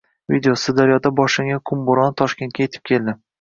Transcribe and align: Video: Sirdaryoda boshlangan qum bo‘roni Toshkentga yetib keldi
Video: 0.35 0.53
Sirdaryoda 0.61 1.11
boshlangan 1.19 1.61
qum 1.71 1.85
bo‘roni 1.91 2.17
Toshkentga 2.23 2.67
yetib 2.67 2.89
keldi 2.93 3.17